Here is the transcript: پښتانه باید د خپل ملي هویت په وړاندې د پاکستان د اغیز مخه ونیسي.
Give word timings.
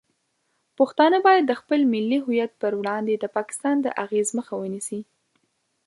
پښتانه 0.77 1.17
باید 1.27 1.43
د 1.47 1.53
خپل 1.61 1.79
ملي 1.93 2.19
هویت 2.25 2.51
په 2.61 2.67
وړاندې 2.79 3.13
د 3.17 3.25
پاکستان 3.35 3.75
د 3.81 3.87
اغیز 4.03 4.27
مخه 4.37 4.53
ونیسي. 4.57 5.01